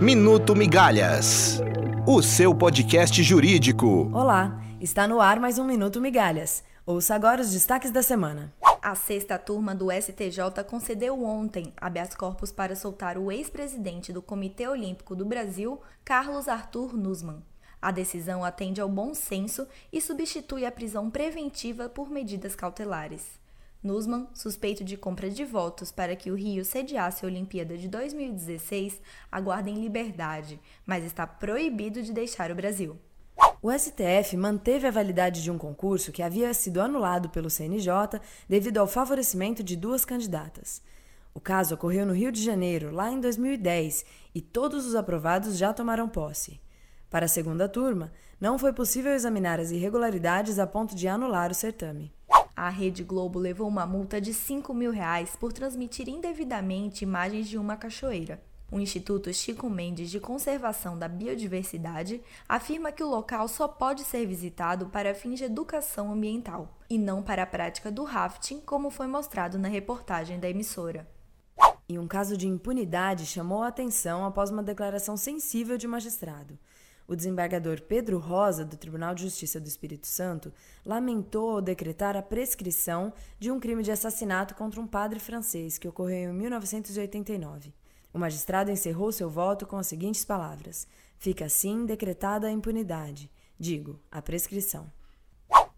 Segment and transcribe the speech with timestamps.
[0.00, 1.60] Minuto Migalhas,
[2.06, 4.10] o seu podcast jurídico.
[4.14, 6.64] Olá, está no ar mais um Minuto Migalhas.
[6.86, 8.50] Ouça agora os destaques da semana.
[8.80, 14.66] A sexta turma do STJ concedeu ontem habeas corpus para soltar o ex-presidente do Comitê
[14.66, 17.42] Olímpico do Brasil, Carlos Arthur Nussmann.
[17.82, 23.38] A decisão atende ao bom senso e substitui a prisão preventiva por medidas cautelares.
[23.82, 29.00] Nussmann, suspeito de compra de votos para que o Rio sediasse a Olimpíada de 2016,
[29.32, 32.98] aguarda em liberdade, mas está proibido de deixar o Brasil.
[33.62, 38.78] O STF manteve a validade de um concurso que havia sido anulado pelo CNJ devido
[38.78, 40.82] ao favorecimento de duas candidatas.
[41.32, 45.72] O caso ocorreu no Rio de Janeiro, lá em 2010, e todos os aprovados já
[45.72, 46.60] tomaram posse.
[47.08, 51.54] Para a segunda turma, não foi possível examinar as irregularidades a ponto de anular o
[51.54, 52.12] certame.
[52.62, 57.56] A Rede Globo levou uma multa de 5 mil reais por transmitir indevidamente imagens de
[57.56, 58.38] uma cachoeira.
[58.70, 64.26] O Instituto Chico Mendes de Conservação da Biodiversidade afirma que o local só pode ser
[64.26, 69.06] visitado para fins de educação ambiental e não para a prática do rafting, como foi
[69.06, 71.08] mostrado na reportagem da emissora.
[71.88, 76.58] E um caso de impunidade chamou a atenção após uma declaração sensível de magistrado.
[77.10, 80.52] O desembargador Pedro Rosa, do Tribunal de Justiça do Espírito Santo,
[80.86, 86.30] lamentou decretar a prescrição de um crime de assassinato contra um padre francês que ocorreu
[86.30, 87.74] em 1989.
[88.14, 90.86] O magistrado encerrou seu voto com as seguintes palavras:
[91.18, 94.88] Fica assim decretada a impunidade, digo, a prescrição.